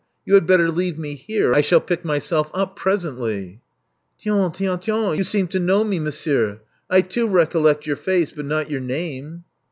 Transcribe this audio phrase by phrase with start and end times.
[0.25, 3.61] You had better leave me here: I shall pick myself up presently."
[4.19, 5.17] 7V>«j, tiens^ Hens!
[5.19, 6.59] You seem to know me, monsieur.
[6.89, 9.43] I, too, recollect your face, but not your name."